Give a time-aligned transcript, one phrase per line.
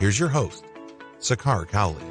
[0.00, 0.64] Here's your host,
[1.18, 2.02] Sakar Cowley.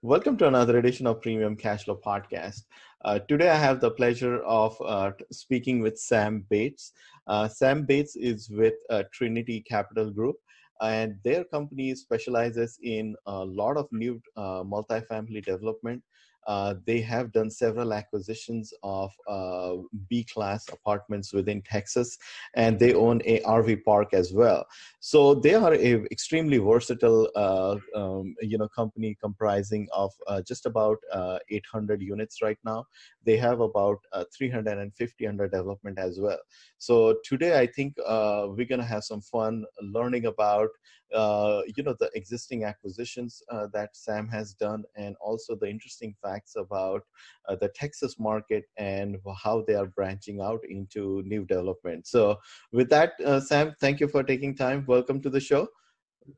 [0.00, 2.62] Welcome to another edition of Premium Cash Flow Podcast.
[3.04, 6.92] Uh, today, I have the pleasure of uh, speaking with Sam Bates.
[7.26, 10.36] Uh, Sam Bates is with uh, Trinity Capital Group,
[10.80, 16.02] and their company specializes in a lot of new uh, multifamily development
[16.48, 19.74] uh, they have done several acquisitions of uh,
[20.08, 22.16] B class apartments within Texas,
[22.54, 24.66] and they own a RV park as well.
[25.00, 30.64] So they are a extremely versatile, uh, um, you know, company comprising of uh, just
[30.64, 32.86] about uh, 800 units right now.
[33.26, 33.98] They have about
[34.36, 36.38] 350 under development as well.
[36.78, 40.70] So today, I think we're gonna have some fun learning about
[41.12, 46.56] you know the existing acquisitions uh, that Sam has done, and also the interesting facts
[46.56, 47.02] about
[47.48, 52.06] uh, the Texas market and how they are branching out into new development.
[52.06, 52.38] So,
[52.72, 54.84] with that, uh, Sam, thank you for taking time.
[54.86, 55.68] Welcome to the show.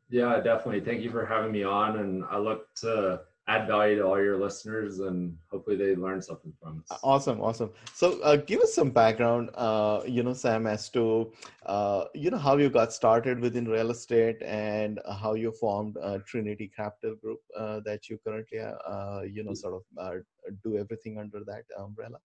[0.09, 0.81] Yeah, definitely.
[0.81, 4.39] Thank you for having me on, and I look to add value to all your
[4.45, 6.99] listeners and hopefully they learn something from us.
[7.03, 7.71] Awesome awesome.
[7.95, 11.33] So uh, give us some background uh, you know sam as to
[11.67, 16.71] uh, you know how you got started within real estate and how you formed trinity
[16.81, 20.17] capital group uh, that you currently uh, you know sort of uh,
[20.65, 22.19] do everything under that umbrella.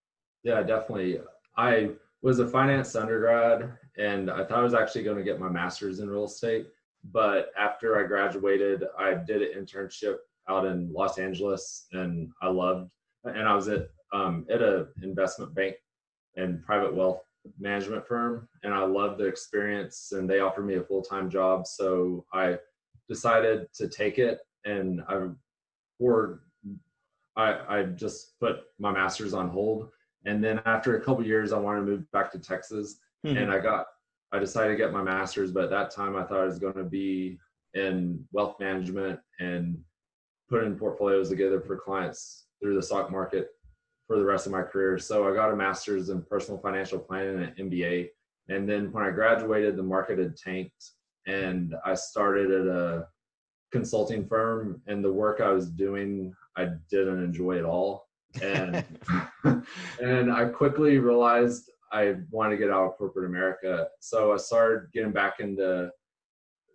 [0.43, 1.19] Yeah definitely.
[1.57, 1.91] I
[2.25, 5.99] was a finance undergrad and i thought i was actually going to get my master's
[5.99, 6.65] in real estate
[7.11, 10.17] but after i graduated i did an internship
[10.49, 12.89] out in Los Angeles, and I loved.
[13.23, 15.75] And I was at um, at a investment bank
[16.35, 17.21] and private wealth
[17.59, 20.11] management firm, and I loved the experience.
[20.11, 22.57] And they offered me a full time job, so I
[23.09, 24.39] decided to take it.
[24.65, 25.27] And I,
[25.99, 26.41] for
[27.35, 29.89] I, I just put my master's on hold.
[30.25, 33.37] And then after a couple years, I wanted to move back to Texas, mm-hmm.
[33.37, 33.85] and I got
[34.31, 35.51] I decided to get my master's.
[35.51, 37.37] But at that time, I thought I was going to be
[37.73, 39.77] in wealth management and
[40.49, 43.49] putting portfolios together for clients through the stock market
[44.07, 44.97] for the rest of my career.
[44.99, 48.09] So I got a master's in personal financial planning and an MBA.
[48.49, 50.91] And then when I graduated, the market had tanked
[51.25, 53.07] and I started at a
[53.71, 58.07] consulting firm and the work I was doing, I didn't enjoy at all.
[58.41, 58.85] And
[60.01, 63.87] and I quickly realized I wanted to get out of corporate America.
[64.01, 65.89] So I started getting back into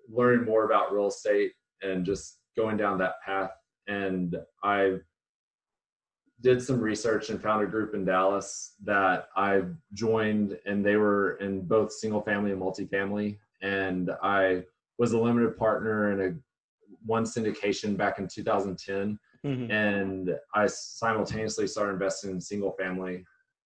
[0.09, 1.53] learning more about real estate
[1.83, 3.51] and just going down that path
[3.87, 4.99] and I
[6.41, 11.37] did some research and found a group in Dallas that I joined, and they were
[11.37, 13.39] in both single family and multifamily.
[13.63, 14.63] And I
[14.99, 16.35] was a limited partner in a
[17.05, 19.71] one syndication back in 2010, mm-hmm.
[19.71, 23.25] and I simultaneously started investing in single family,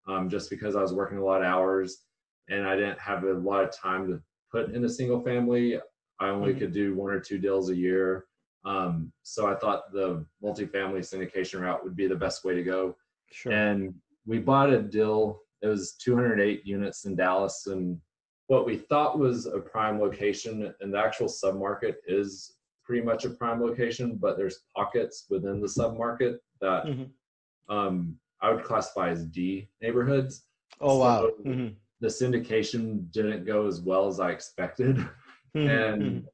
[0.08, 2.04] um, just because I was working a lot of hours
[2.48, 4.20] and I didn't have a lot of time to
[4.50, 5.78] put in a single family.
[6.20, 6.60] I only mm-hmm.
[6.60, 8.26] could do one or two deals a year
[8.64, 12.96] um, so I thought the multifamily syndication route would be the best way to go.
[13.30, 13.52] Sure.
[13.52, 13.94] And
[14.26, 15.40] we bought a deal.
[15.62, 17.98] It was 208 units in Dallas, and
[18.46, 23.30] what we thought was a prime location, and the actual submarket is pretty much a
[23.30, 27.74] prime location, but there's pockets within the submarket that mm-hmm.
[27.74, 30.44] um, I would classify as D neighborhoods.
[30.80, 31.30] Oh so wow!
[31.46, 31.74] Mm-hmm.
[32.00, 35.68] The syndication didn't go as well as I expected, mm-hmm.
[35.68, 36.26] and mm-hmm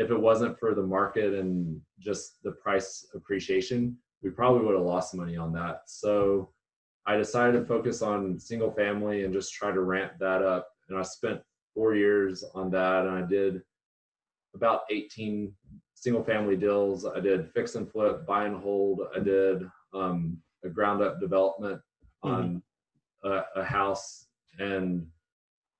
[0.00, 4.86] if it wasn't for the market and just the price appreciation, we probably would have
[4.86, 5.82] lost money on that.
[5.86, 6.48] So
[7.06, 10.68] I decided to focus on single family and just try to ramp that up.
[10.88, 11.42] And I spent
[11.74, 13.60] four years on that and I did
[14.54, 15.52] about 18
[15.94, 17.04] single family deals.
[17.04, 19.02] I did fix and flip, buy and hold.
[19.14, 21.78] I did um, a ground up development
[22.24, 22.34] mm-hmm.
[22.34, 22.62] on
[23.22, 24.28] a, a house.
[24.58, 25.06] And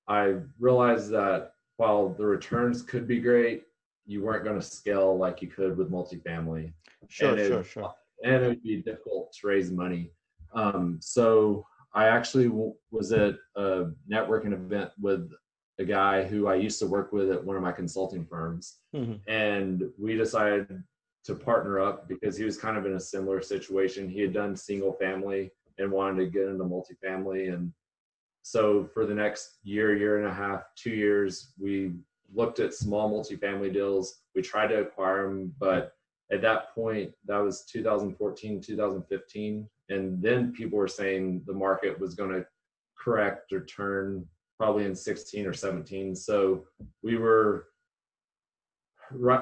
[0.07, 3.63] I realized that while the returns could be great,
[4.05, 6.73] you weren't going to scale like you could with multifamily.
[7.07, 7.93] Sure, and sure, sure.
[8.23, 10.11] And it would be difficult to raise money.
[10.53, 15.31] Um, so I actually w- was at a networking event with
[15.79, 19.15] a guy who I used to work with at one of my consulting firms, mm-hmm.
[19.31, 20.83] and we decided
[21.23, 24.09] to partner up because he was kind of in a similar situation.
[24.09, 27.53] He had done single family and wanted to get into multifamily.
[27.53, 27.71] And
[28.41, 31.93] so for the next year, year and a half, two years, we
[32.33, 34.21] looked at small multifamily deals.
[34.35, 35.93] We tried to acquire them, but
[36.31, 39.69] at that point, that was 2014, 2015.
[39.89, 42.45] And then people were saying the market was going to
[42.97, 44.25] correct or turn
[44.57, 46.15] probably in 16 or 17.
[46.15, 46.65] So
[47.03, 47.67] we were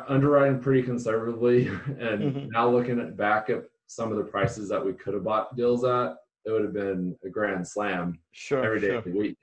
[0.07, 1.67] underwriting pretty conservatively.
[1.99, 2.49] And mm-hmm.
[2.49, 5.83] now looking at back at some of the prices that we could have bought deals
[5.83, 6.15] at,
[6.45, 8.97] it would have been a grand slam sure, every day sure.
[8.97, 9.37] of the week.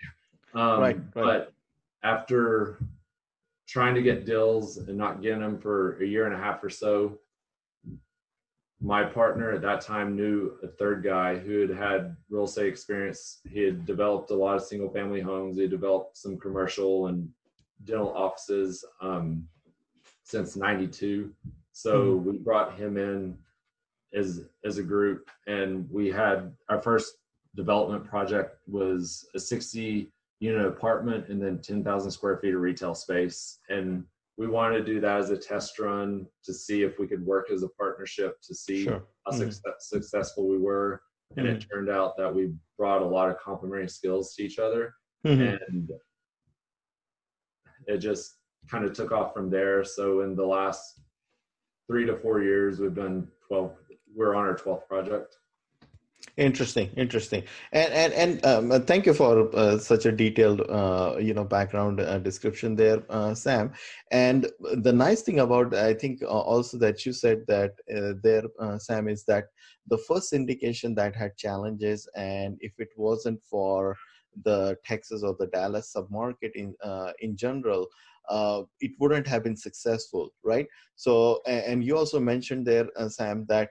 [0.54, 1.12] Um, right, right.
[1.14, 1.52] But
[2.02, 2.78] after
[3.66, 6.70] trying to get deals and not getting them for a year and a half or
[6.70, 7.18] so,
[8.80, 13.40] my partner at that time knew a third guy who had had real estate experience.
[13.48, 15.56] He had developed a lot of single family homes.
[15.56, 17.28] He developed some commercial and
[17.84, 19.46] dental offices um,
[20.24, 21.32] since 92.
[21.72, 22.30] So mm-hmm.
[22.30, 23.38] we brought him in
[24.14, 27.16] as, as a group and we had our first
[27.54, 33.58] development project was a 60 unit apartment and then 10,000 square feet of retail space.
[33.68, 34.04] And
[34.36, 37.50] we wanted to do that as a test run to see if we could work
[37.50, 39.04] as a partnership to see sure.
[39.24, 39.50] how mm-hmm.
[39.50, 41.00] success, successful we were.
[41.36, 41.56] And mm-hmm.
[41.56, 44.94] it turned out that we brought a lot of complementary skills to each other.
[45.26, 45.56] Mm-hmm.
[45.72, 45.90] And
[47.86, 48.36] it just
[48.70, 49.84] kind of took off from there.
[49.84, 51.00] So in the last
[51.88, 53.72] three to four years, we've done 12,
[54.14, 55.34] we're on our 12th project.
[56.36, 61.16] Interesting, interesting, and and and um, uh, thank you for uh, such a detailed, uh,
[61.18, 63.72] you know, background uh, description there, uh, Sam.
[64.10, 67.72] And the nice thing about I think uh, also that you said that
[68.22, 68.42] there,
[68.78, 69.44] Sam, is that
[69.88, 73.96] the first syndication that had challenges, and if it wasn't for
[74.44, 76.74] the Texas or the Dallas submarket in
[77.20, 77.88] in general,
[78.80, 80.66] it wouldn't have been successful, right?
[80.96, 83.70] So, and you also mentioned there, Sam, that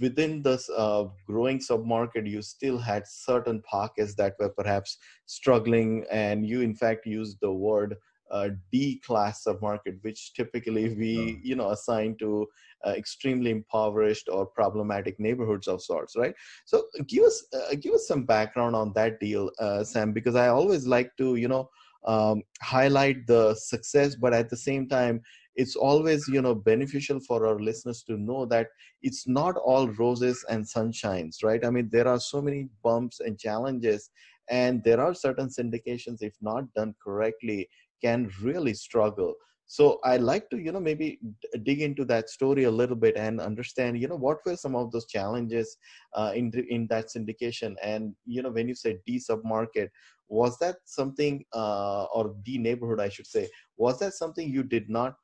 [0.00, 6.46] within this uh, growing submarket, you still had certain pockets that were perhaps struggling, and
[6.46, 7.96] you in fact used the word
[8.30, 12.46] uh, D class submarket, which typically we you know assign to
[12.86, 16.34] uh, extremely impoverished or problematic neighborhoods of sorts, right?
[16.64, 20.48] So give us uh, give us some background on that deal, uh, Sam, because I
[20.48, 21.70] always like to you know
[22.06, 25.22] um, highlight the success, but at the same time
[25.56, 28.68] it's always you know beneficial for our listeners to know that
[29.02, 31.64] it's not all roses and sunshines right?
[31.64, 34.10] I mean there are so many bumps and challenges
[34.50, 37.68] and there are certain syndications if not done correctly
[38.02, 39.34] can really struggle.
[39.66, 41.18] So i like to you know maybe
[41.62, 44.92] dig into that story a little bit and understand you know what were some of
[44.92, 45.76] those challenges
[46.14, 47.74] uh, in in that syndication?
[47.82, 49.88] And you know when you say d submarket
[50.28, 54.88] was that something uh, or d neighborhood i should say was that something you did
[54.88, 55.14] not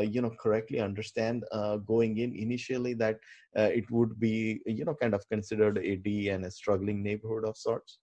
[0.00, 3.18] you know correctly understand uh, going in initially that
[3.58, 7.44] uh, it would be you know kind of considered a D and a struggling neighborhood
[7.44, 7.98] of sorts.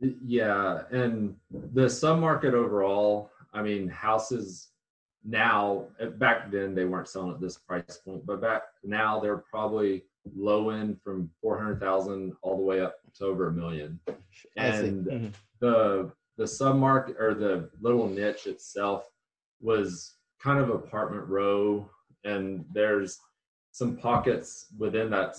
[0.00, 4.68] Yeah, and the submarket overall, I mean, houses
[5.24, 5.86] now
[6.16, 10.04] back then they weren't selling at this price point, but back now they're probably
[10.36, 13.98] low end from four hundred thousand all the way up to over a million.
[14.56, 15.28] And mm-hmm.
[15.60, 19.08] the the submarket or the little niche itself
[19.60, 21.88] was kind of apartment row,
[22.24, 23.18] and there's
[23.72, 25.36] some pockets within that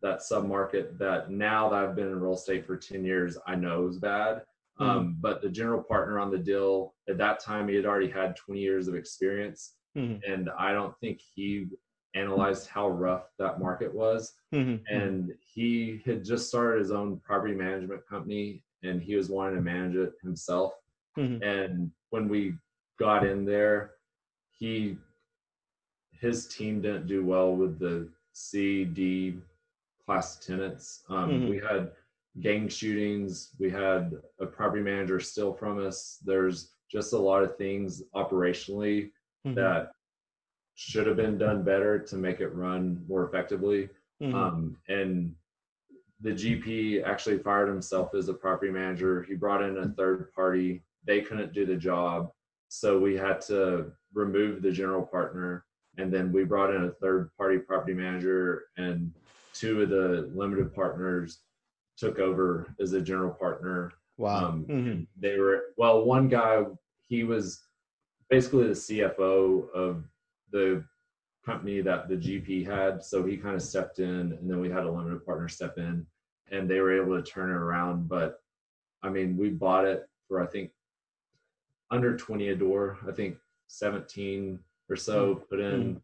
[0.00, 3.88] that submarket that now that I've been in real estate for 10 years, I know
[3.88, 4.42] is bad.
[4.80, 4.84] Mm-hmm.
[4.84, 8.36] Um, but the general partner on the deal at that time, he had already had
[8.36, 9.74] 20 years of experience.
[9.96, 10.32] Mm-hmm.
[10.32, 11.66] And I don't think he
[12.14, 14.34] analyzed how rough that market was.
[14.54, 14.84] Mm-hmm.
[14.94, 19.62] And he had just started his own property management company and he was wanting to
[19.62, 20.74] manage it himself.
[21.18, 21.42] Mm-hmm.
[21.42, 22.54] And when we
[22.98, 23.92] got in there,
[24.58, 24.96] he
[26.20, 29.38] his team didn't do well with the C D
[30.04, 31.04] class tenants.
[31.08, 31.48] Um, mm-hmm.
[31.48, 31.92] We had
[32.40, 33.50] gang shootings.
[33.58, 36.18] We had a property manager steal from us.
[36.24, 39.10] There's just a lot of things operationally
[39.46, 39.54] mm-hmm.
[39.54, 39.92] that
[40.74, 43.88] should have been done better to make it run more effectively.
[44.22, 44.34] Mm-hmm.
[44.34, 45.34] Um, and
[46.20, 49.22] the GP actually fired himself as a property manager.
[49.22, 50.82] He brought in a third party.
[51.04, 52.30] They couldn't do the job.
[52.68, 55.64] So we had to remove the general partner
[55.98, 59.12] and then we brought in a third party property manager and
[59.52, 61.40] two of the limited partners
[61.96, 65.02] took over as a general partner wow um, mm-hmm.
[65.18, 66.62] they were well one guy
[67.08, 67.60] he was
[68.30, 70.04] basically the cfo of
[70.52, 70.84] the
[71.44, 74.84] company that the gp had so he kind of stepped in and then we had
[74.84, 76.06] a limited partner step in
[76.50, 78.40] and they were able to turn it around but
[79.02, 80.70] i mean we bought it for i think
[81.90, 83.36] under 20 a door i think
[83.68, 84.58] 17
[84.90, 85.48] or so, Mm.
[85.50, 86.00] put in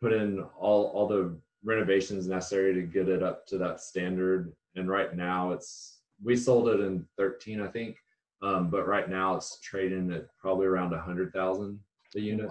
[0.00, 4.52] put in all all the renovations necessary to get it up to that standard.
[4.74, 7.98] And right now, it's we sold it in 13, I think,
[8.40, 11.78] um, but right now it's trading at probably around a hundred thousand
[12.16, 12.50] a unit.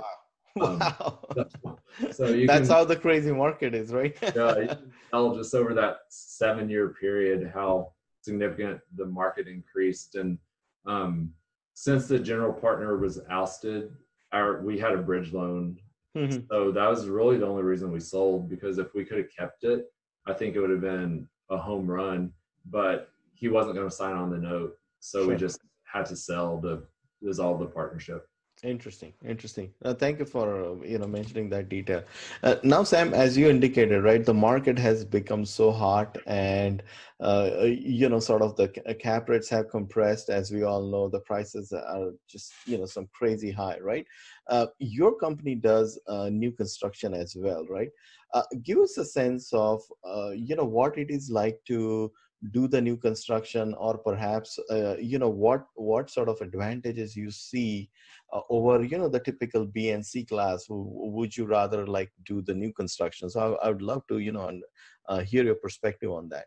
[0.62, 1.26] Um, Wow.
[2.12, 4.16] So you That's can, how the crazy market is, right?
[4.38, 10.16] uh, you can tell just over that seven year period how significant the market increased.
[10.16, 10.38] And
[10.86, 11.34] um,
[11.76, 13.94] since the general partner was ousted,
[14.32, 15.78] our we had a bridge loan.
[16.16, 16.48] Mhm.
[16.50, 19.66] So that was really the only reason we sold because if we could have kept
[19.66, 19.92] it,
[20.26, 22.34] I think it would have been a home run.
[22.66, 24.78] But he wasn't going to sign on the note.
[25.02, 26.84] So we just had to sell to
[27.22, 28.28] dissolve the partnership.
[28.66, 29.72] Interesting, interesting.
[29.84, 32.04] Uh, thank you for uh, you know mentioning that detail.
[32.42, 36.82] Uh, now, Sam, as you indicated, right, the market has become so hot, and
[37.20, 38.70] uh, you know, sort of the
[39.00, 40.30] cap rates have compressed.
[40.30, 44.08] As we all know, the prices are just you know some crazy high, right?
[44.50, 47.90] Uh, your company does uh, new construction as well, right?
[48.34, 52.12] Uh, give us a sense of uh, you know what it is like to
[52.52, 57.32] do the new construction, or perhaps uh, you know what what sort of advantages you
[57.32, 57.90] see
[58.34, 60.66] uh, over you know the typical B and C class?
[60.70, 63.30] Would you rather like do the new construction?
[63.30, 64.64] So I, I would love to you know and,
[65.08, 66.46] uh, hear your perspective on that.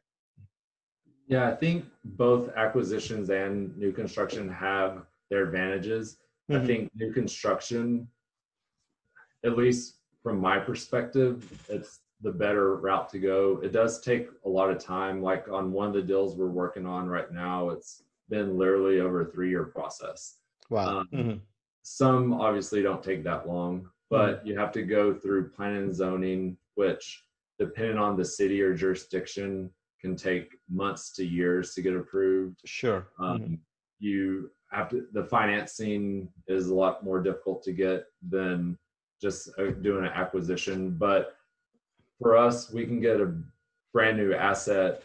[1.27, 6.19] Yeah, I think both acquisitions and new construction have their advantages.
[6.51, 6.67] I Mhm.
[6.67, 8.09] think new construction,
[9.45, 13.61] at least from my perspective, it's the better route to go.
[13.63, 15.23] It does take a lot of time.
[15.23, 19.21] Like on one of the deals we're working on right now, it's been literally over
[19.21, 20.39] a three year process.
[20.71, 20.99] Wow.
[21.01, 21.41] Um, Mhm.
[21.89, 26.59] Some obviously don't take that long, but you have to go through planning and zoning,
[26.75, 27.25] which
[27.59, 32.61] depending on the city or jurisdiction can take months to years to get approved.
[32.67, 33.09] Sure.
[33.19, 33.59] Um, Mhm.
[34.01, 38.79] You have to, the financing is a lot more difficult to get than
[39.21, 40.91] just uh, doing an acquisition.
[40.91, 41.37] But
[42.21, 43.35] for us, we can get a
[43.95, 45.03] brand new asset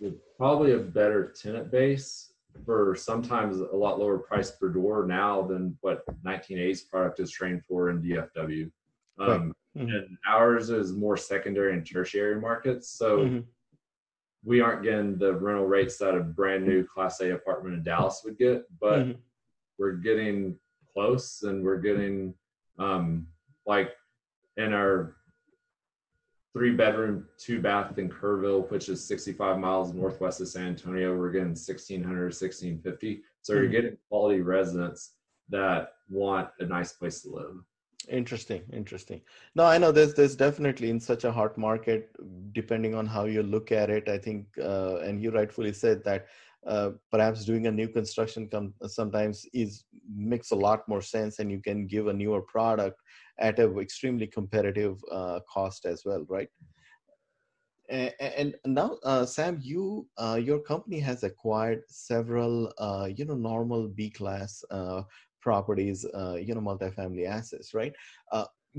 [0.00, 2.29] with probably a better tenant base
[2.64, 7.64] for sometimes a lot lower price per door now than what 19A's product is trained
[7.64, 8.70] for in DFW.
[9.18, 9.94] Um, Mhm.
[9.94, 12.88] And ours is more secondary and tertiary markets.
[12.88, 13.46] So Mhm.
[14.44, 18.22] we aren't getting the rental rates that a brand new class A apartment in Dallas
[18.24, 19.18] would get, but Mhm.
[19.78, 20.58] we're getting
[20.92, 22.34] close and we're getting
[22.78, 23.28] um
[23.66, 23.94] like
[24.56, 25.16] in our
[26.52, 31.30] three bedroom, two bath in Kerrville, which is 65 miles northwest of San Antonio, we're
[31.30, 33.22] getting 1600, 1650.
[33.42, 33.70] So you're Mhm.
[33.70, 35.14] getting quality residents
[35.48, 37.56] that want a nice place to live.
[38.08, 39.20] Interesting, interesting.
[39.54, 42.10] No, I know there's there's definitely in such a hot market,
[42.52, 44.08] depending on how you look at it.
[44.08, 46.26] I think, uh, and you rightfully said that
[46.66, 48.48] uh, perhaps doing a new construction
[48.86, 53.00] sometimes is makes a lot more sense, and you can give a newer product
[53.38, 56.48] at an extremely competitive uh, cost as well, right?
[57.90, 63.24] A- a- And now, uh, Sam, you uh, your company has acquired several, uh, you
[63.24, 64.62] know, normal B class
[65.40, 67.94] properties, you know, multifamily assets, right?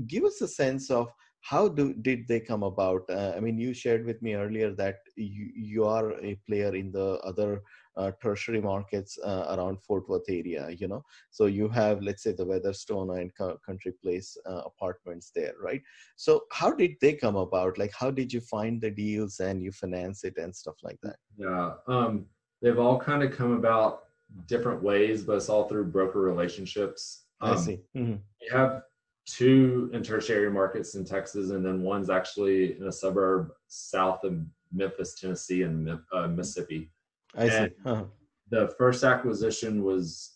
[0.06, 1.08] Give us a sense of
[1.42, 3.02] how do did they come about?
[3.10, 6.92] Uh, I mean, you shared with me earlier that you, you are a player in
[6.92, 7.62] the other
[7.96, 11.02] uh, tertiary markets uh, around Fort Worth area, you know.
[11.30, 15.82] So you have, let's say, the Weatherstone and Co- Country Place uh, apartments there, right?
[16.16, 17.76] So how did they come about?
[17.76, 21.16] Like, how did you find the deals and you finance it and stuff like that?
[21.36, 21.74] Yeah.
[21.88, 22.26] Um,
[22.62, 24.04] they've all kind of come about
[24.46, 27.24] different ways, but it's all through broker relationships.
[27.40, 27.80] I Um, see.
[27.96, 28.20] Mhm.
[28.40, 28.82] We have
[29.26, 34.40] two in tertiary markets in Texas, and then one's actually in a suburb south of
[34.72, 36.90] Memphis, Tennessee, and uh, Mississippi.
[37.36, 37.68] I see.
[37.84, 38.04] Uh-huh.
[38.50, 40.34] The first acquisition was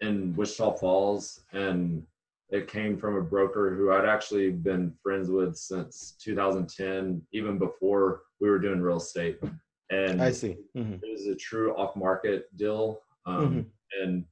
[0.00, 2.04] in Wichita Falls, and
[2.50, 8.22] it came from a broker who I'd actually been friends with since 2010, even before
[8.40, 9.38] we were doing real estate.
[9.90, 10.56] And I see.
[10.76, 11.00] Mhm.
[11.02, 13.66] it was a true off-market deal, um, Mhm.
[14.02, 14.24] and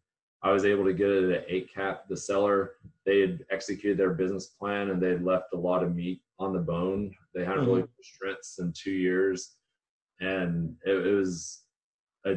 [0.42, 2.09] I was able to get it at eight cap.
[2.09, 2.73] The seller
[3.04, 6.52] they had executed their business plan and they had left a lot of meat on
[6.52, 7.14] the bone.
[7.35, 9.56] They hadn't really pushed rents in two years,
[10.20, 11.62] and it, it was
[12.26, 12.37] a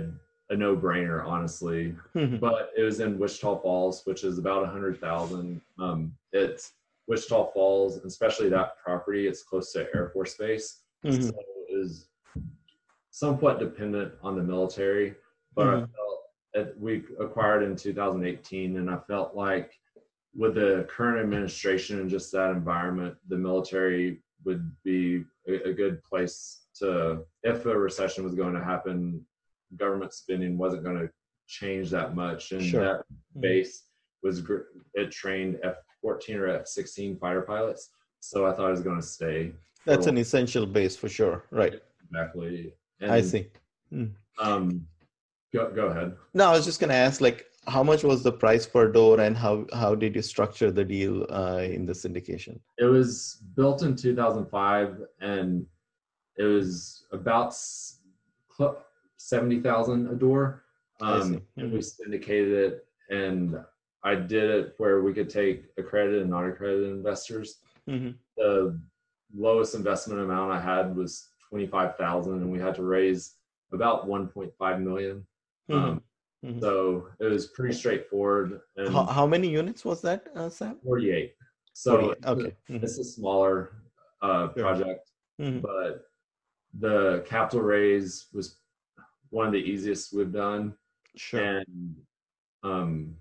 [0.49, 1.95] a no-brainer, honestly.
[2.15, 2.39] Mhm.
[2.39, 5.61] But it was in Wichita Falls, which is about a hundred thousand.
[5.79, 6.73] Um, it's
[7.07, 9.25] Wichita Falls, especially that property.
[9.27, 11.23] It's close to Air Force Base, Mhm.
[11.23, 11.29] so
[11.69, 12.07] it was
[13.09, 15.15] somewhat dependent on the military.
[15.55, 15.91] But I Mhm.
[15.95, 16.12] felt
[16.79, 19.71] we acquired in 2018, and I felt like
[20.35, 26.03] with the current administration and just that environment, the military would be a, a good
[26.03, 29.25] place to, if a recession was going to happen,
[29.77, 31.09] government spending wasn't going to
[31.47, 32.81] change that much, and Sure.
[32.83, 33.05] that
[33.35, 33.41] Mhm.
[33.41, 33.83] base
[34.23, 34.41] was
[34.93, 37.89] it trained F-14 or F-16 fighter pilots.
[38.21, 39.53] So I thought I was going to stay.
[39.85, 41.43] That's an essential base for sure.
[41.51, 41.81] Right.
[42.09, 42.73] Exactly.
[43.01, 43.49] And, I see.
[44.39, 44.87] Um,
[45.53, 46.15] go go ahead.
[46.33, 49.19] No, I was just going to ask, like, how much was the price per door,
[49.19, 52.59] and how how did you structure the deal uh, in the syndication?
[52.77, 55.65] It was built in 2005, and
[56.37, 57.55] it was about
[59.17, 60.63] seventy thousand a door.
[61.01, 63.57] Um, and we syndicated it, and
[64.03, 67.57] I did it where we could take accredited and non-accredited investors.
[67.89, 68.11] Mm-hmm.
[68.37, 68.79] The
[69.35, 73.35] lowest investment amount I had was twenty-five thousand, and we had to raise
[73.71, 75.25] about one point five million.
[75.69, 75.85] Mm-hmm.
[75.85, 76.01] Um,
[76.45, 76.59] mm-hmm.
[76.59, 78.59] So it was pretty straightforward.
[78.77, 80.77] And how, how many units was that, uh, Sam?
[80.83, 81.33] Forty-eight.
[81.73, 82.25] So 48.
[82.25, 82.83] okay, mm-hmm.
[82.83, 83.81] it's a smaller
[84.21, 85.09] uh, project,
[85.41, 85.59] mm-hmm.
[85.59, 86.05] but
[86.79, 88.59] the capital raise was
[89.29, 90.75] one of the easiest we've done.
[91.15, 91.41] Sure.
[91.57, 91.95] And
[92.63, 93.15] um,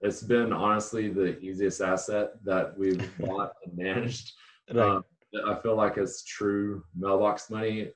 [0.00, 4.32] it's been honestly the easiest asset that we've bought and managed.
[4.72, 4.82] Right.
[4.82, 5.04] Um,
[5.46, 7.90] I feel like it's true mailbox money.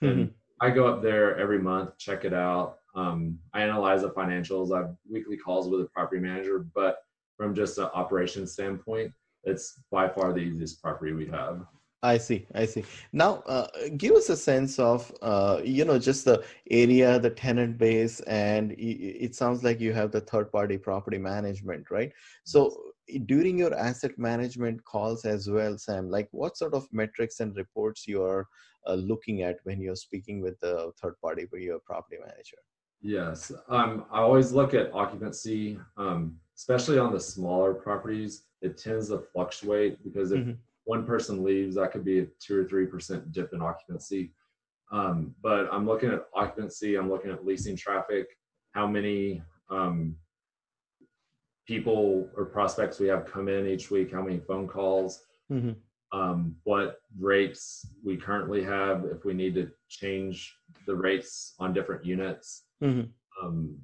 [0.00, 0.30] And
[0.60, 2.78] I go up there every month, check it out.
[2.94, 4.74] Um, I analyze the financials.
[4.74, 6.98] I have weekly calls with the property manager, but
[7.36, 9.12] from just an operation standpoint,
[9.44, 11.66] it's by far the easiest property we have.
[12.04, 12.46] I see.
[12.54, 12.84] I see.
[13.14, 17.78] Now, uh, give us a sense of, uh, you know, just the area, the tenant
[17.78, 22.12] base, and it sounds like you have the third party property management, right?
[22.44, 22.92] So,
[23.24, 28.06] during your asset management calls as well, Sam, like what sort of metrics and reports
[28.06, 28.46] you are
[28.86, 32.58] uh, looking at when you're speaking with the third party for your property manager?
[33.02, 33.52] Yes.
[33.68, 38.44] Um, I always look at occupancy, um, especially on the smaller properties.
[38.62, 40.52] It tends to fluctuate because if mm-hmm
[40.84, 44.32] one person leaves, that could be a two or three percent dip in occupancy.
[44.92, 46.96] Um, but I'm looking at occupancy.
[46.96, 48.28] I'm looking at leasing traffic.
[48.72, 50.16] How many um,
[51.66, 54.12] people or prospects we have come in each week?
[54.12, 55.22] How many phone calls?
[55.50, 55.72] Mm-hmm.
[56.16, 59.04] Um, what rates we currently have?
[59.06, 60.54] If we need to change
[60.86, 62.63] the rates on different units.
[62.82, 63.46] Mm-hmm.
[63.46, 63.78] Um,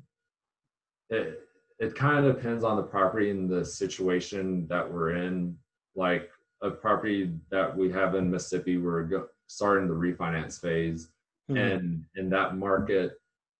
[1.09, 1.41] it,
[1.79, 5.57] it kind of depends on the property and the situation that we're in.
[5.97, 6.31] Like
[6.63, 8.77] a property that we have in Mississippi.
[8.77, 11.09] We're go- starting the refinance phase,
[11.51, 11.57] mm-hmm.
[11.57, 13.13] and in that market,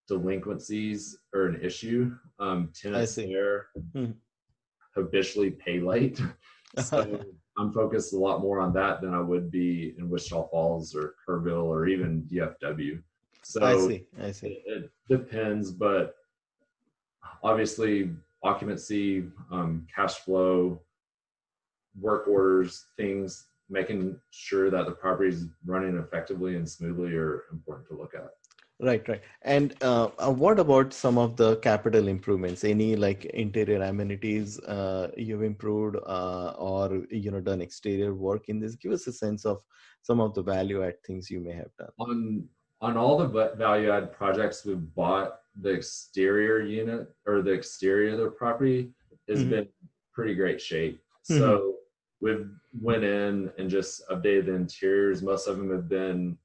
[0.07, 2.15] delinquencies are an issue.
[2.39, 4.11] Um, tenants there mm-hmm.
[4.95, 6.21] habitually pay late,
[6.83, 7.19] so
[7.57, 11.15] I'm focused a lot more on that than I would be in Wichita Falls or
[11.27, 13.01] Kerrville or even DFW.
[13.43, 14.05] So I see.
[14.21, 14.47] I see.
[14.47, 16.15] It, it depends, but
[17.43, 18.11] obviously
[18.43, 20.81] occupancy, um, cash flow,
[21.99, 27.87] work orders, things, making sure that the property is running effectively and smoothly are important
[27.87, 28.29] to look at.
[28.83, 29.21] Right, right.
[29.43, 32.63] And uh, uh, what about some of the capital improvements?
[32.63, 38.59] Any like interior amenities uh, you've improved uh, or you know done exterior work in
[38.59, 38.75] this?
[38.75, 39.61] Give us a sense of
[40.01, 41.89] some of the value add things you may have done.
[41.99, 42.43] On
[42.81, 48.19] on all the value add projects we've bought, the exterior unit or the exterior of
[48.19, 48.91] the property
[49.29, 49.49] has mm-hmm.
[49.49, 49.67] been
[50.13, 51.01] pretty great shape.
[51.29, 51.39] Mm-hmm.
[51.39, 51.75] So
[52.21, 55.21] we've went in and just updated the interiors.
[55.21, 56.37] Most of them have been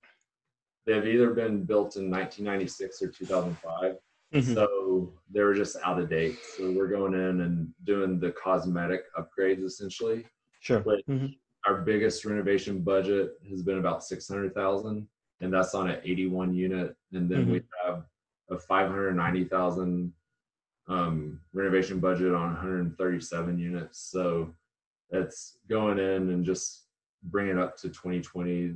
[0.86, 3.96] they've either been built in 1996 or 2005.
[4.34, 4.54] Mm-hmm.
[4.54, 6.38] So they were just out of date.
[6.56, 10.26] So we're going in and doing the cosmetic upgrades essentially.
[10.60, 10.80] Sure.
[10.80, 11.26] Mm-hmm.
[11.66, 15.08] Our biggest renovation budget has been about 600,000
[15.40, 16.96] and that's on an 81 unit.
[17.12, 17.52] And then mm-hmm.
[17.52, 18.04] we have
[18.50, 20.12] a 590,000
[20.88, 24.00] um, renovation budget on 137 units.
[24.00, 24.54] So
[25.10, 26.84] that's going in and just
[27.24, 28.74] bring it up to 2020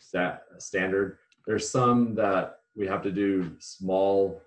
[0.00, 1.18] stat, standard.
[1.46, 4.40] There's some that we have to do small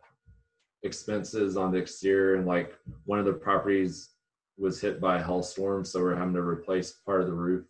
[0.84, 2.74] expenses on the exterior, and like
[3.06, 4.10] one of the properties
[4.58, 7.66] was hit by a hailstorm, so we're having to replace part of the roof.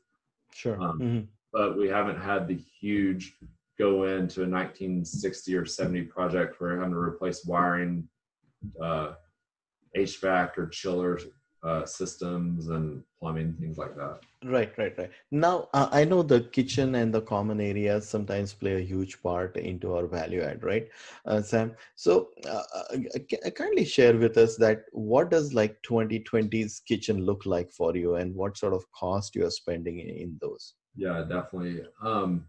[0.54, 0.82] Sure.
[0.82, 1.25] Um, mm-hmm.
[1.51, 3.35] But we haven't had the huge
[3.77, 8.07] go into a 1960 or 70 project where we're having to replace wiring,
[8.81, 9.13] uh,
[9.95, 11.19] HVAC or chiller
[11.63, 14.19] uh, systems and plumbing, things like that.
[14.45, 15.12] Right, right, right.
[15.31, 19.57] Now, uh, I know the kitchen and the common areas sometimes play a huge part
[19.57, 20.88] into our value add, right,
[21.25, 21.75] uh, Sam?
[21.95, 22.63] So, uh,
[23.45, 28.15] uh kindly share with us that what does like 2020's kitchen look like for you,
[28.15, 30.75] and what sort of cost you are spending in those?
[30.95, 31.84] Yeah, definitely.
[32.02, 32.45] Um,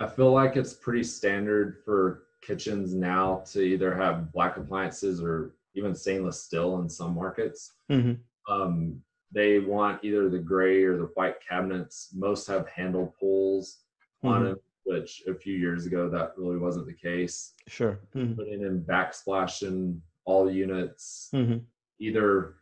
[0.00, 5.54] I feel like it's pretty standard for kitchens now to either have black appliances or
[5.74, 7.72] even stainless steel in some markets.
[7.90, 8.52] Mm-hmm.
[8.52, 9.02] Um,
[9.32, 12.08] they want either the gray or the white cabinets.
[12.14, 13.82] Most have handle pulls
[14.24, 14.28] mm-hmm.
[14.28, 17.52] on them, which a few years ago that really wasn't the case.
[17.68, 18.00] Sure.
[18.16, 18.34] Mm-hmm.
[18.34, 21.28] Putting in backsplash in all units.
[21.34, 21.58] Mm-hmm.
[21.98, 22.54] either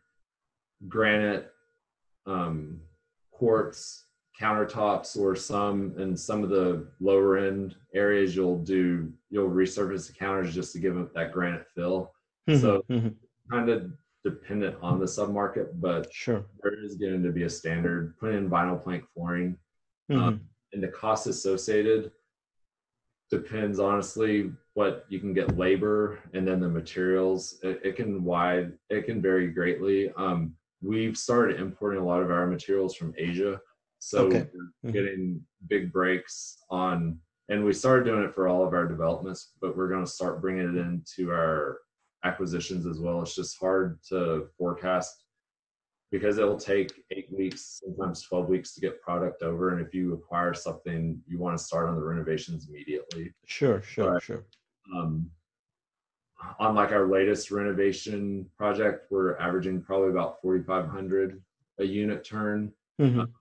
[0.87, 1.51] granite,
[2.25, 2.79] um,
[3.31, 4.05] quartz
[4.39, 10.13] countertops, or some in some of the lower end areas you'll do you'll resurface the
[10.13, 12.13] counters just to give them that granite fill.
[12.47, 13.15] Mhm, So mhm.
[13.51, 13.91] kind of
[14.23, 16.45] dependent on the submarket, but sure.
[16.61, 18.17] there is going to be a standard.
[18.17, 19.57] Put in vinyl plank flooring
[20.09, 20.17] Mhm.
[20.17, 20.41] Um,
[20.73, 22.11] and the cost associated
[23.29, 28.73] depends honestly what you can get labor and then the materials it, it can wide
[28.89, 33.61] it can vary greatly um, we've started importing a lot of our materials from asia
[33.99, 34.49] so Okay.
[34.53, 34.93] we're Mhm.
[34.93, 39.75] getting big breaks on and we started doing it for all of our developments but
[39.75, 41.79] we're going to start bringing it into our
[42.23, 45.25] acquisitions as well it's just hard to forecast
[46.11, 49.77] because it'll take eight weeks, sometimes 12 weeks to get product over.
[49.77, 53.31] And if you acquire something, you want to start on the renovations immediately.
[53.45, 54.23] Sure, sure, Right.
[54.23, 54.43] sure.
[54.91, 55.29] Um,
[56.57, 61.43] on like our latest renovation project, we're averaging probably about 4,500
[61.77, 63.31] a unit turn, Mhm, um,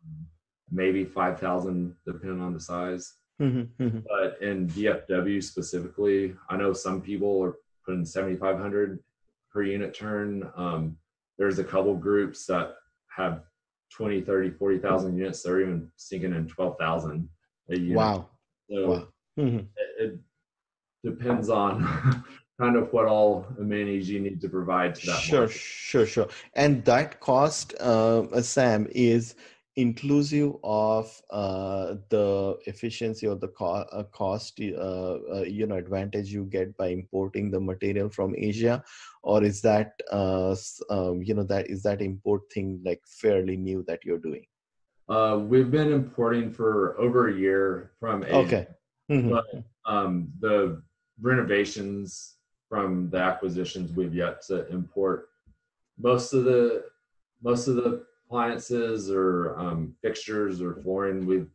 [0.71, 3.15] maybe 5,000 depending on the size.
[3.41, 4.05] mhm, mhm.
[4.07, 8.99] But in DFW specifically, I know some people are putting 7,500
[9.53, 10.51] per unit turn.
[10.57, 10.97] Um,
[11.39, 12.77] there's a couple groups that
[13.17, 13.43] have
[13.91, 15.43] 20, 30, 40,000 units.
[15.43, 17.29] They're even sinking in 12,000
[17.71, 17.97] a unit.
[17.97, 18.29] Wow,
[18.71, 19.09] So wow.
[19.39, 19.67] Mhm.
[19.77, 20.19] it, it
[21.05, 21.83] depends on
[22.61, 25.57] kind of what all amenities you need to provide to that Sure, market.
[25.57, 26.29] sure, sure.
[26.55, 29.37] And that cost, uh, Sam, is
[29.79, 36.33] inclusive of uh, the efficiency or the co- uh, cost, uh, uh, you know, advantage
[36.33, 38.83] you get by importing the material from Asia,
[39.23, 40.57] or is that, uh,
[40.91, 44.45] um, you know, that is that import thing like fairly new that you're doing?
[45.09, 48.39] Uh, we've been importing for over a year from Asia.
[48.39, 48.67] Okay.
[49.11, 49.31] Mhm.
[49.31, 49.47] But
[49.87, 50.83] um, the
[51.23, 52.35] renovations
[52.69, 55.29] from the acquisitions we've yet to import
[55.99, 56.85] most of the
[57.43, 58.05] most of the
[58.39, 61.25] appliances or um, fixtures or flooring.
[61.27, 61.49] We've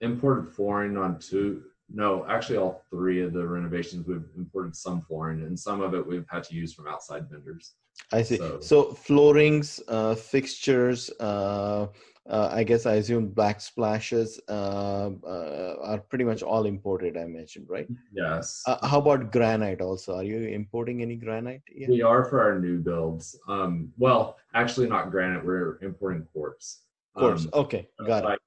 [0.00, 4.06] imported flooring on two no actually all three of the renovations.
[4.06, 7.74] We've imported some flooring and some of it we've had to use from outside vendors.
[8.10, 8.38] I see.
[8.38, 11.88] So- So, floorings, uh, fixtures, uh,
[12.28, 17.16] uh, I guess I assume black splashes uh, uh, are pretty much all imported.
[17.16, 17.88] I mentioned, right?
[18.12, 19.80] yes Uh, how about granite?
[19.80, 21.62] Also, are you importing any granite?
[21.68, 21.88] Yeah.
[21.88, 27.20] we are for our new builds um, well actually not granite we're importing quartz Of
[27.20, 27.44] course.
[27.46, 28.26] Um, okay, got it.
[28.30, 28.40] like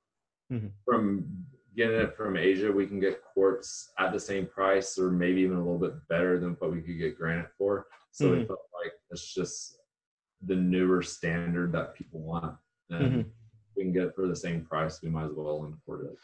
[0.52, 0.72] Mhm.
[0.86, 1.06] from
[1.76, 5.58] getting it from Asia, we can get quartz at the same price or maybe even
[5.58, 7.86] a little bit better than what we could get granite for.
[8.12, 8.48] So we Mhm.
[8.48, 9.78] felt like it's just
[10.50, 12.58] the newer standard that people want.
[12.90, 13.26] And Mhm.
[13.78, 16.18] We can get it for the same price, we might as well import it.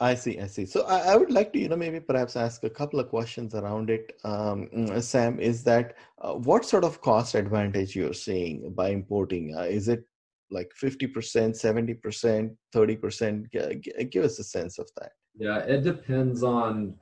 [0.00, 0.40] I see.
[0.40, 0.66] I see.
[0.66, 3.54] So I, I would like to, you know, maybe perhaps ask a couple of questions
[3.54, 4.18] around it.
[4.24, 4.68] Um,
[5.00, 9.54] Sam, is that uh, what sort of cost advantage you're seeing by importing?
[9.56, 10.04] Uh, is it
[10.50, 13.52] like 50%, 70%, 30%?
[13.52, 15.12] G- g- give us a sense of that.
[15.38, 16.94] Yeah, it depends on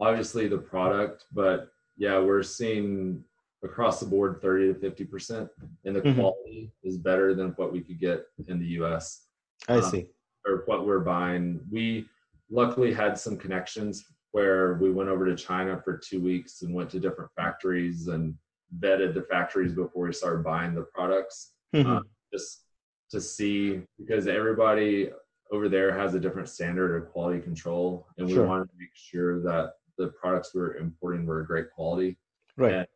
[0.00, 3.22] obviously the product, but yeah, we're seeing
[3.62, 5.48] across the board 30 to 50%,
[5.84, 6.14] and the Mhm.
[6.16, 9.28] quality is better than what we could get in the US.
[9.68, 10.08] I Um, see.
[10.44, 11.60] or what we're buying.
[11.70, 12.08] We
[12.50, 16.90] luckily had some connections where we went over to China for two weeks and went
[16.90, 18.36] to different factories and
[18.80, 21.86] vetted the factories before we started buying the products Mhm.
[21.98, 22.64] uh, just
[23.10, 25.12] to see because everybody
[25.50, 28.46] over there has a different standard of quality control and we Sure.
[28.46, 32.18] wanted to make sure that the products we were importing were great quality
[32.56, 32.72] right.
[32.72, 32.86] and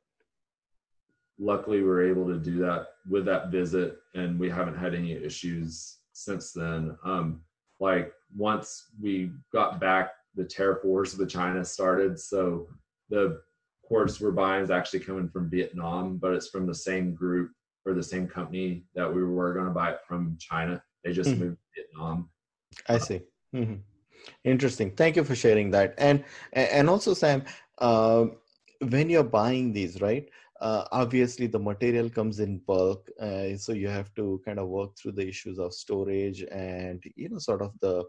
[1.39, 5.13] luckily we were able to do that with that visit and we haven't had any
[5.13, 7.43] issues since then um
[7.79, 12.67] like once we got back the tariff wars with china started so
[13.11, 13.41] the
[13.83, 17.51] quartz we're buying is actually coming from vietnam but it's from the same group
[17.85, 21.31] or the same company that we were going to buy it from china they just
[21.33, 21.39] Mhm.
[21.41, 22.31] moved to vietnam
[22.89, 23.21] I see.
[23.55, 23.81] Mm-hmm.
[24.45, 24.91] Interesting.
[24.97, 25.95] Thank you for sharing that.
[25.99, 27.45] And and also, Sam,
[27.79, 28.37] um,
[28.95, 30.29] when you're buying these, right?
[30.61, 34.97] Uh, obviously, the material comes in bulk, uh, so you have to kind of work
[34.97, 38.05] through the issues of storage and you know, sort of the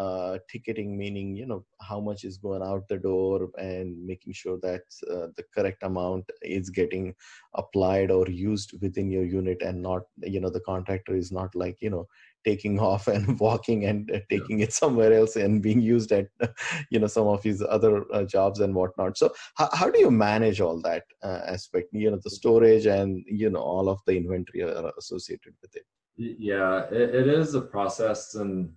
[0.00, 4.58] uh, ticketing, meaning you know how much is going out the door and making sure
[4.62, 7.14] that uh, the correct amount is getting
[7.54, 11.76] applied or used within your unit, and not you know the contractor is not like
[11.80, 12.06] you know
[12.46, 16.28] taking off and walking and uh, taking it somewhere else and being used at
[16.90, 19.18] you know some of his other uh, jobs and whatnot.
[19.18, 23.22] So how, how do you manage all that uh, aspect you know the storage and
[23.26, 25.84] you know all of the inventory are associated with it?
[26.16, 28.72] Yeah, it, it is a process, and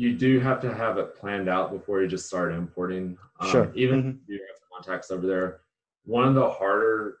[0.00, 3.18] you do have to have it planned out before you just start importing.
[3.38, 3.72] Um, Sure.
[3.74, 4.22] Even Mhm.
[4.22, 5.60] if you have contacts over there,
[6.04, 7.18] one of the harder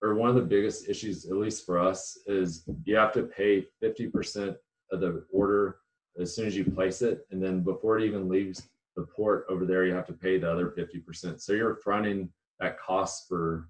[0.00, 3.62] or one of the biggest issues, at least for us, is you have to pay
[3.82, 4.56] 50%
[4.92, 5.80] of the order
[6.20, 7.26] as soon as you place it.
[7.32, 10.50] And then before it even leaves the port over there, you have to pay the
[10.50, 11.40] other 50%.
[11.42, 13.68] So you're fronting that cost for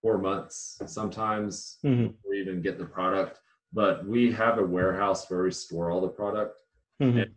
[0.00, 2.16] four months sometimes Mhm.
[2.16, 3.40] before you even get the product.
[3.72, 6.58] But we have a warehouse where we store all the product.
[7.00, 7.22] Mhm.
[7.22, 7.34] And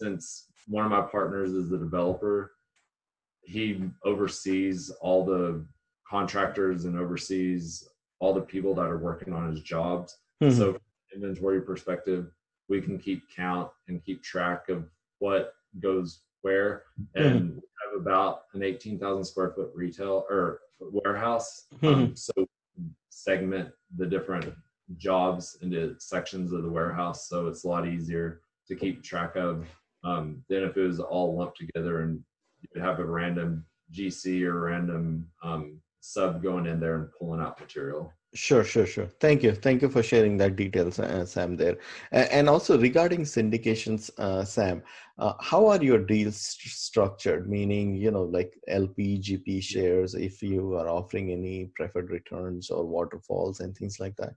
[0.00, 2.52] since one of my partners is the developer,
[3.42, 5.64] he oversees all the
[6.08, 10.18] contractors and oversees all the people that are working on his jobs.
[10.42, 10.52] Mhm.
[10.52, 10.82] So, from
[11.12, 12.32] an inventory perspective,
[12.68, 16.84] we can keep count and keep track of what goes where.
[17.14, 21.66] And we have about an 18,000 square foot retail or warehouse.
[21.82, 22.32] Um, so,
[23.08, 24.52] segment the different
[24.96, 27.28] jobs into sections of the warehouse.
[27.28, 29.66] So, it's a lot easier to keep track of
[30.06, 32.20] um, than if it was all lumped together and
[32.60, 37.40] you would have a random GC or random um, sub going in there and pulling
[37.40, 38.12] out material.
[38.34, 39.06] Sure, sure, sure.
[39.18, 39.52] Thank you.
[39.52, 41.78] Thank you for sharing that details, uh, Sam, there.
[42.12, 44.82] And also regarding syndications, uh, Sam,
[45.18, 47.48] uh, how are your deals st- structured?
[47.48, 52.84] Meaning, you know, like LP, GP shares, if you are offering any preferred returns or
[52.84, 54.34] waterfalls and things like that?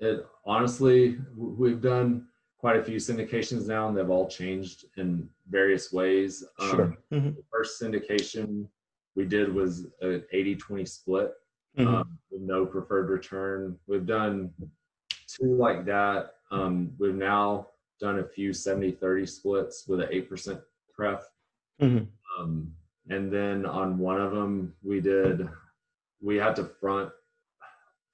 [0.00, 2.26] It honestly, we've done
[2.64, 6.42] quite a few syndications now, and they've all changed in various ways.
[6.70, 6.96] Sure.
[7.12, 8.66] Mhm, the first syndication
[9.14, 11.34] we did was an 80 20 split
[11.76, 13.78] mhm, um, with no preferred return.
[13.86, 14.54] We've done
[15.26, 16.36] two like that.
[16.50, 17.68] Um, we've now
[18.00, 20.58] done a few 70 30 splits with an 8%
[20.98, 21.22] pref.
[21.82, 22.08] mhm.
[22.38, 22.74] Um,
[23.10, 25.50] and then on one of them, we did,
[26.22, 27.12] we had to front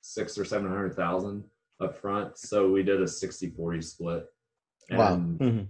[0.00, 2.36] six or 700,000 up front.
[2.36, 4.28] So we did a 60 40 split.
[4.90, 5.14] Wow.
[5.14, 5.66] And mhm.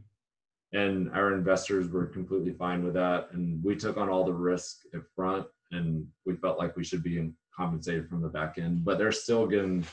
[0.72, 4.78] and our investors were completely fine with that and we took on all the risk
[4.96, 8.96] up front and we felt like we should be compensated from the back end but
[8.98, 9.84] they're still getting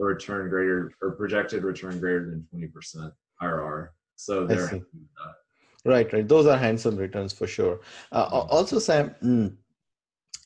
[0.00, 5.34] a return greater or projected return greater than 20% irr so they're happy with that.
[5.84, 6.28] Right, right.
[6.28, 7.80] Those are handsome returns for sure.
[8.12, 9.56] Uh, Also, Sam, mm,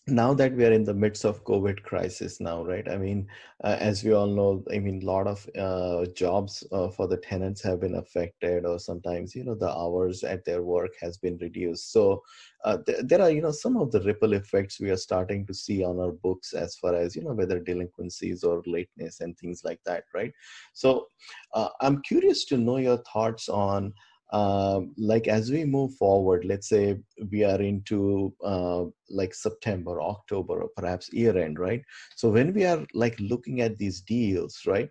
[0.08, 2.88] now that we are in the midst of COVID crisis now, right?
[2.88, 3.26] I mean,
[3.64, 7.16] uh, as we all know, I mean, a lot of uh, jobs uh, for the
[7.16, 11.36] tenants have been affected, or sometimes, you know, the hours at their work has been
[11.38, 11.92] reduced.
[11.92, 12.22] So
[12.64, 15.54] uh, th- there are, you know, some of the ripple effects we are starting to
[15.54, 19.62] see on our books as far as, you know, whether delinquencies or lateness and things
[19.64, 20.32] like that, right?
[20.72, 21.08] So
[21.52, 23.92] uh, I'm curious to know your thoughts on
[24.32, 26.98] um, like as we move forward let's say
[27.30, 31.82] we are into uh, like september october or perhaps year end right?
[32.16, 34.90] So when we are like looking at these deals right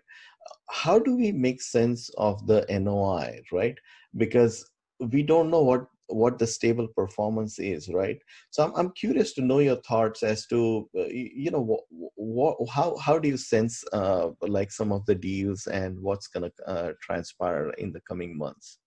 [0.70, 3.76] how do we make sense of the noi right?
[4.16, 4.68] Because
[5.00, 8.18] we don't know what what the stable performance is right?
[8.50, 11.80] So i'm, I'm curious to know your thoughts as to uh, you know what,
[12.14, 16.50] what how how do you sense uh, like some of the deals and what's going
[16.50, 18.78] to uh, transpire in the coming months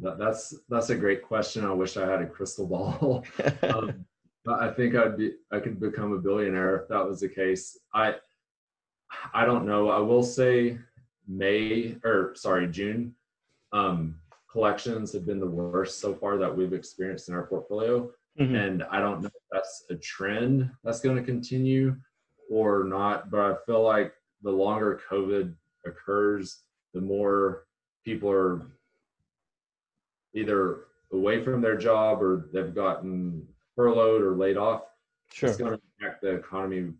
[0.00, 1.64] That, that's that's a great question.
[1.64, 3.24] I wish I had a crystal ball.
[3.62, 4.04] um,
[4.44, 7.78] but I think I'd be I could become a billionaire if that was the case.
[7.94, 8.16] I
[9.34, 9.90] I don't know.
[9.90, 10.78] I will say
[11.28, 13.14] May or sorry June
[13.72, 14.16] um,
[14.50, 18.54] collections have been the worst so far that we've experienced in our portfolio, Mhm.
[18.66, 21.96] and I don't know if that's a trend that's going to continue
[22.50, 23.30] or not.
[23.30, 25.54] But I feel like the longer COVID
[25.86, 26.62] occurs,
[26.94, 27.66] the more
[28.04, 28.62] people are
[30.34, 34.82] either away from their job or they've gotten furloughed or laid off
[35.32, 35.48] Sure.
[35.48, 36.92] it's going to impact the economy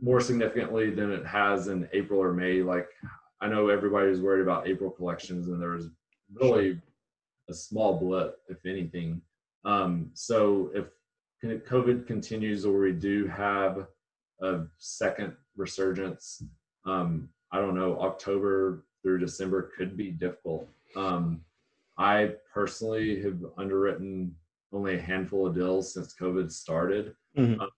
[0.00, 2.62] more significantly than it has in April or May.
[2.62, 2.88] Like
[3.40, 5.88] I know everybody was worried about April collections, and there was
[6.34, 6.80] really
[7.48, 9.20] a small blip, if anything.
[9.64, 10.86] Um, so if
[11.44, 13.86] COVID continues, or we do have
[14.40, 16.42] a second resurgence,
[16.84, 18.00] um, I don't know.
[18.00, 20.68] October through December could be difficult.
[20.96, 21.44] Um,
[21.98, 24.34] I personally have underwritten
[24.72, 27.68] only a handful of deals since COVID started Mhm.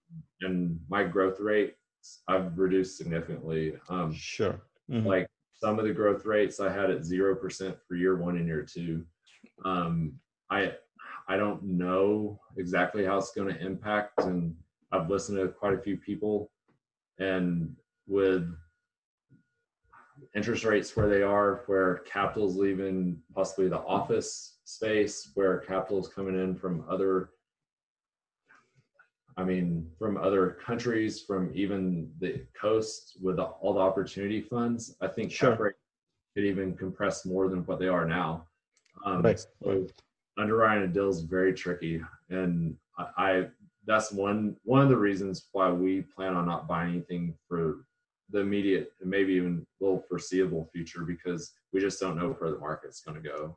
[0.42, 1.76] and my growth rate
[2.28, 3.78] I've reduced significantly.
[3.88, 4.60] Um, Sure.
[4.90, 5.06] Mhm.
[5.06, 8.46] like some of the growth rates I had at zero percent for year one and
[8.46, 9.06] year two.
[9.64, 10.76] Um, I
[11.26, 14.54] I don't know exactly how it's going to impact, and
[14.92, 16.52] I've listened to quite a few people,
[17.18, 17.74] and
[18.06, 18.54] with
[20.34, 26.34] interest rates where they are, where capital's leaving possibly the office space, where capital's coming
[26.34, 27.30] in from other
[29.36, 34.94] I mean, from other countries, from even the coast with the, all the opportunity funds,
[35.00, 35.50] I think Sure.
[35.50, 35.74] cap rate
[36.34, 38.46] could even compress more than what they are now.
[39.04, 39.86] Um, Right, so
[40.38, 43.48] underwriting a deal is very tricky, and I, I
[43.86, 47.84] that's one one of the reasons why we plan on not buying anything for
[48.34, 52.58] the immediate and maybe even little foreseeable future because we just don't know where the
[52.58, 53.56] market's going to go.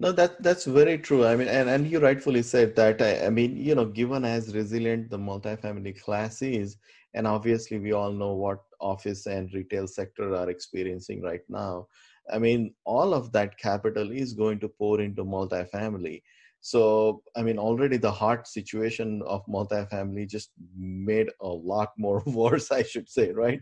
[0.00, 1.26] No, that that's very true.
[1.26, 3.02] I mean, and, and you rightfully said that.
[3.02, 6.76] I, I mean, you know, given as resilient the multifamily class is,
[7.12, 11.86] and obviously we all know what office and retail sector are experiencing right now.
[12.32, 16.22] I mean, all of that capital is going to pour into multifamily.
[16.64, 22.70] So, I mean, already the hard situation of multifamily just made a lot more worse,
[22.72, 23.60] I should say, right?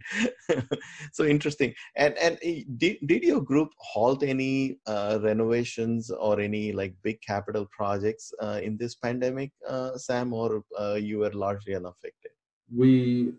[1.13, 1.75] so interesting.
[1.97, 7.21] And and eh, did, did your group halt any uh, renovations or any like big
[7.23, 12.31] capital projects uh, in this pandemic, uh, Sam, or uh, you were largely unaffected?
[12.73, 13.33] We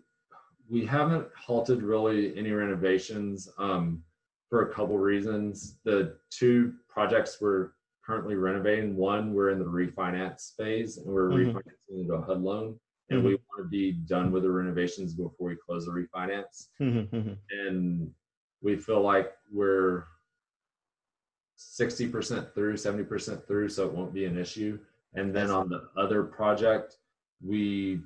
[0.68, 4.02] we haven't halted really any renovations um,
[4.50, 5.78] for a couple reasons.
[5.84, 7.70] The two projects we're
[8.04, 11.56] currently renovating, one we're in the refinance phase and we're mm-hmm.
[11.56, 12.78] refinancing into a HUD loan,
[13.10, 13.28] and mm-hmm.
[13.28, 16.68] we want to be done with the renovations before we close the refinance.
[16.80, 17.16] Mm-hmm.
[17.16, 17.32] mm-hmm.
[17.50, 18.10] And
[18.62, 20.04] we feel like we're
[21.58, 24.78] 60% through, 70% through, so it won't be an issue.
[25.14, 26.96] And then on the other project,
[27.44, 28.00] we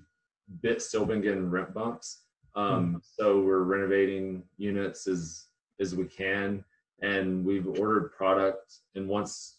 [0.62, 2.22] bit still been getting rent bumps
[2.58, 3.00] um, mm.
[3.02, 5.46] So we're renovating units as
[5.80, 6.64] as we can,
[7.02, 8.78] and we've ordered product.
[8.96, 9.57] And once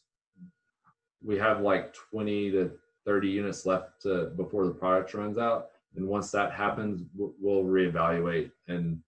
[1.24, 2.72] we have like 20 to
[3.06, 8.52] 30 units left to, before the product runs out, and once that happens, we'll reevaluate
[8.68, 9.00] and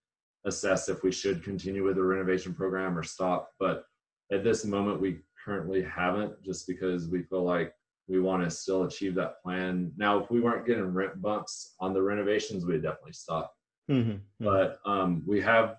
[0.45, 3.51] assess if we should continue with the renovation program or stop.
[3.59, 3.85] But
[4.31, 7.73] at this moment, we currently haven't, just because we feel like
[8.07, 9.91] we want to still achieve that plan.
[9.95, 13.53] Now, if we weren't getting rent bumps on the renovations, we'd definitely stop.
[13.89, 14.17] Mm-hmm.
[14.39, 15.77] But um, we have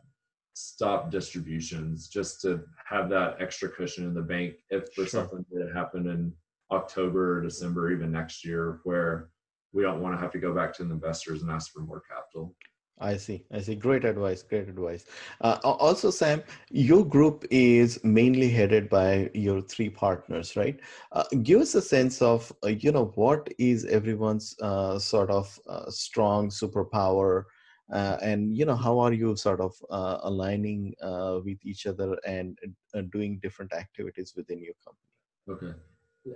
[0.55, 5.23] stopped distributions just to have that extra cushion in the bank if for sure.
[5.23, 6.33] something that happened in
[6.71, 9.31] October or December, even next year, where
[9.73, 12.03] we don't want to have to go back to the investors and ask for more
[12.09, 12.55] capital.
[13.01, 13.45] I see.
[13.51, 13.75] I see.
[13.75, 14.43] Great advice.
[14.43, 15.07] Great advice.
[15.41, 20.79] Uh, also, Sam, your group is mainly headed by your three partners, right?
[21.11, 25.59] Uh, give us a sense of, uh, you know, what is everyone's uh, sort of
[25.69, 27.45] uh, strong superpower
[27.93, 32.59] and you know how are you sort of uh, aligning uh, with each other and
[32.95, 35.09] uh, doing different activities within your company?
[35.49, 35.79] Okay.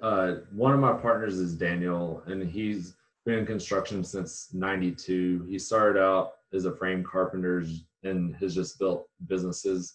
[0.02, 5.58] Uh, one of my partners is daniel and he's been in construction since 92 he
[5.58, 7.64] started out as a frame carpenter
[8.02, 9.94] and has just built businesses.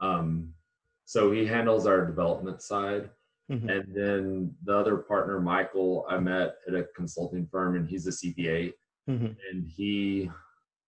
[0.00, 0.52] Um,
[1.04, 3.10] so he handles our development side.
[3.48, 3.68] Mm-hmm.
[3.68, 8.10] and then the other partner michael i met at a consulting firm and he's a
[8.10, 8.72] cpa
[9.08, 9.26] mm-hmm.
[9.26, 10.28] and he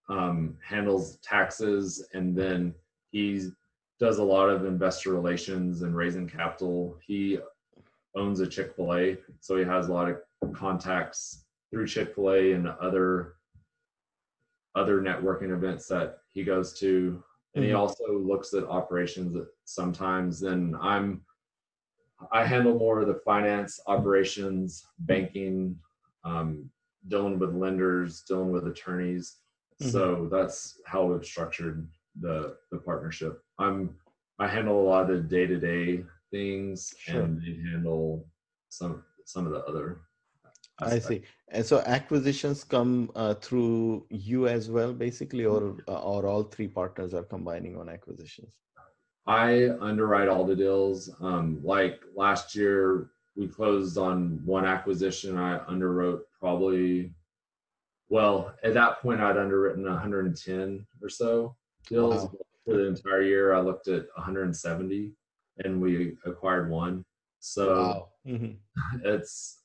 [0.08, 2.74] um, handles taxes, and then
[3.10, 3.48] he
[4.00, 6.96] does a lot of investor relations and raising capital.
[7.04, 7.38] He
[8.14, 12.32] owns a Chick Fil A, so he has a lot of contacts through Chick Fil
[12.32, 13.34] A and other
[14.74, 17.22] other networking events that he goes to.
[17.54, 17.80] And he mm-hmm.
[17.80, 20.42] also looks at operations sometimes.
[20.42, 21.22] And I'm
[22.32, 25.76] I handle more of the finance, operations, banking,
[26.24, 26.68] um,
[27.08, 29.36] dealing with lenders, dealing with attorneys.
[29.80, 29.90] Mm-hmm.
[29.90, 31.88] So that's how we've structured
[32.20, 33.42] the the partnership.
[33.58, 33.94] I'm
[34.38, 37.22] I handle a lot of the day to day things, sure.
[37.22, 38.26] and they handle
[38.68, 40.00] some some of the other.
[40.80, 41.06] Aspects.
[41.06, 41.22] I see.
[41.48, 46.68] And so acquisitions come uh, through you as well, basically, or uh, or all three
[46.68, 48.54] partners are combining on acquisitions.
[49.26, 51.10] I underwrite all the deals.
[51.20, 55.36] Um, like last year, we closed on one acquisition.
[55.36, 57.12] I underwrote probably
[58.08, 61.56] well, at that point, I'd underwritten 110 or so
[61.88, 62.24] deals.
[62.24, 62.32] Wow.
[62.64, 65.12] For the entire year, I looked at 170
[65.64, 67.04] and we acquired one.
[67.40, 68.08] So wow.
[68.26, 68.98] mm-hmm.
[69.04, 69.60] it's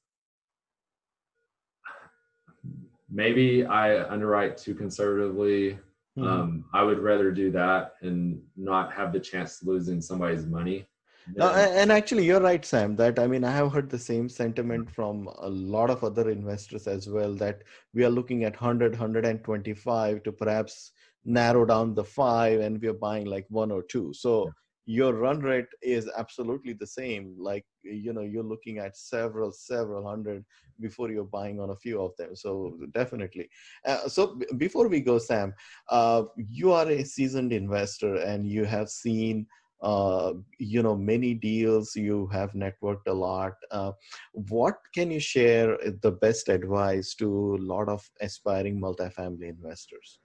[3.09, 5.79] maybe I underwrite too conservatively.
[6.17, 6.27] Mm-hmm.
[6.27, 10.87] Um, I would rather do that and not have the chance of losing somebody's money
[11.35, 12.95] no, and actually, you're right, Sam.
[12.95, 16.87] That I mean, I have heard the same sentiment from a lot of other investors
[16.87, 17.33] as well.
[17.35, 17.63] That
[17.93, 20.91] we are looking at 100, 125 to perhaps
[21.25, 24.13] narrow down the five, and we are buying like one or two.
[24.13, 24.53] So
[24.85, 27.35] your run rate is absolutely the same.
[27.37, 30.45] Like you know, you're looking at several, several hundred
[30.79, 32.35] before you're buying on a few of them.
[32.35, 33.49] So definitely.
[33.85, 35.53] Uh, so b- before we go, Sam,
[35.89, 39.47] uh, you are a seasoned investor, and you have seen
[39.83, 43.91] uh, you know many deals you have networked a lot uh,
[44.31, 50.19] what can you share the best advice to a lot of aspiring multifamily investors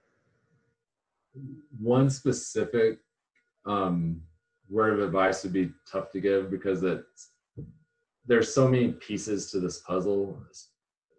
[1.79, 2.99] one specific
[3.65, 4.21] um,
[4.69, 7.31] word of advice would be tough to give because it's
[8.25, 10.41] there's so many pieces to this puzzle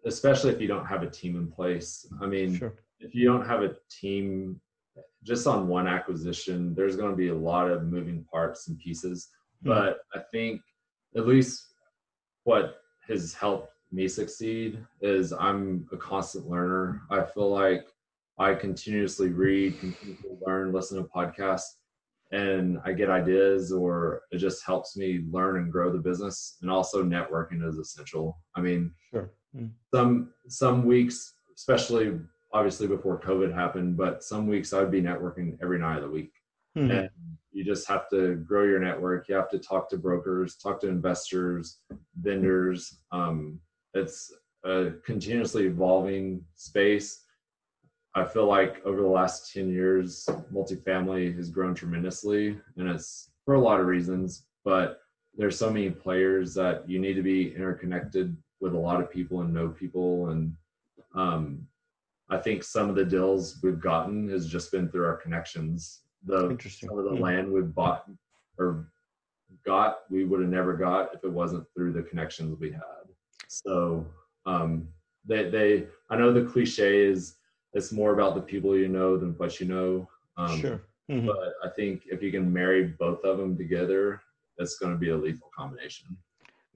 [0.05, 2.07] especially if you don't have a team in place.
[2.21, 2.73] I mean, Sure.
[2.99, 4.59] if you don't have a team
[5.23, 9.29] just on one acquisition, there's going to be a lot of moving parts and pieces.
[9.63, 9.69] Hmm.
[9.69, 10.61] But I think
[11.15, 11.73] at least
[12.43, 17.01] what has helped me succeed is I'm a constant learner.
[17.09, 17.87] I feel like
[18.39, 21.65] I continuously read, continuously learn, listen to podcasts,
[22.31, 26.57] and I get ideas, or it just helps me learn and grow the business.
[26.61, 28.37] And also, networking is essential.
[28.55, 29.29] I mean, Sure.
[29.55, 29.71] Mm.
[29.93, 32.17] some some weeks, especially
[32.53, 36.33] obviously before COVID happened, but some weeks I'd be networking every night of the week.
[36.77, 36.91] Mhm.
[36.91, 37.09] And
[37.51, 39.27] you just have to grow your network.
[39.27, 41.81] You have to talk to brokers, talk to investors,
[42.15, 43.01] vendors.
[43.11, 43.59] Um,
[43.93, 44.33] it's
[44.63, 47.25] a continuously evolving space.
[48.13, 53.55] I feel like over the last 10 years, multifamily has grown tremendously, and it's for
[53.55, 55.01] a lot of reasons, but
[55.35, 59.41] there's so many players that you need to be interconnected with a lot of people
[59.41, 60.29] and know people.
[60.29, 60.55] And
[61.15, 61.67] um,
[62.31, 65.99] I think some of the deals we've gotten has just been through our connections.
[66.23, 66.87] The Interesting.
[66.89, 67.21] some of the Hmm.
[67.21, 68.09] land we've bought
[68.57, 68.87] or
[69.65, 73.03] got, we would have never got if it wasn't through the connections we had.
[73.47, 74.05] So
[74.45, 74.87] um,
[75.25, 77.35] they they I know the cliche is
[77.73, 80.07] it's more about the people you know than what you know.
[80.37, 80.81] Um, Sure.
[81.09, 81.25] Mhm.
[81.25, 84.21] But I think if you can marry both of them together,
[84.57, 86.07] that's going to be a lethal combination.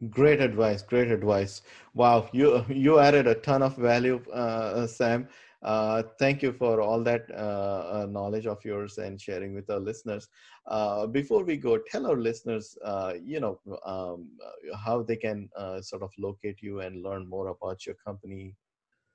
[0.09, 0.81] Great advice.
[0.81, 1.61] Great advice.
[1.93, 5.29] Wow, you you added a ton of value, uh, Sam.
[5.63, 9.79] Uh, thank you for all that uh, uh, knowledge of yours and sharing with our
[9.79, 10.27] listeners.
[10.67, 15.49] Uh, before we go, tell our listeners, uh, you know, um, uh, how they can
[15.81, 18.55] sort of locate you and learn more about your company.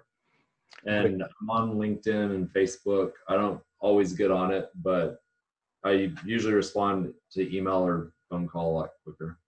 [0.86, 3.12] And I'm on LinkedIn and Facebook.
[3.28, 5.18] I don't always get on it, but
[5.84, 9.40] I usually respond to email or phone call a lot quicker.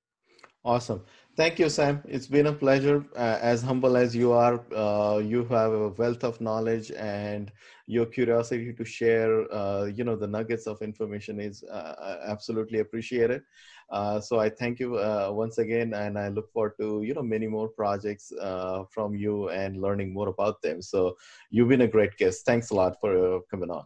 [0.65, 1.03] Awesome.
[1.39, 2.03] Thank you, Sam.
[2.05, 3.05] It's been a pleasure.
[3.15, 7.49] Uh, as humble as you are, uh, you have a wealth of knowledge, and
[7.87, 13.41] your curiosity to share, uh, you know, the nuggets of information is uh, absolutely appreciated.
[13.89, 17.23] Uh, so I thank you uh, once again, and I look forward to you know
[17.23, 20.81] many more projects uh, from you and learning more about them.
[20.81, 21.15] So
[21.51, 22.45] you've been a great guest.
[22.45, 23.85] Thanks a lot for uh, coming on.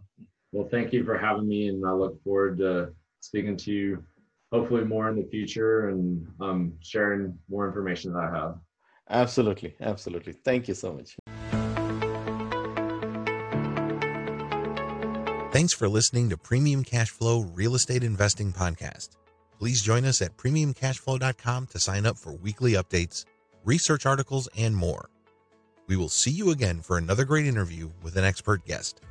[0.54, 4.04] Well, thank you for having me, and I look forward to speaking to you
[4.54, 8.60] hopefully more in the future and um, sharing more information that I have.
[9.10, 10.34] Absolutely, absolutely.
[10.34, 11.16] Thank you so much.
[15.51, 19.10] Thanks for listening to Premium Cashflow Real Estate Investing Podcast.
[19.58, 23.26] Please join us at premiumcashflow.com to sign up for weekly updates,
[23.66, 25.10] research articles, and more.
[25.88, 29.01] We will see you again for another great interview with an expert guest.